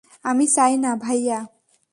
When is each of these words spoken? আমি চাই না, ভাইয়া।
আমি 0.23 0.45
চাই 0.47 0.73
না, 0.77 0.91
ভাইয়া। 0.95 1.39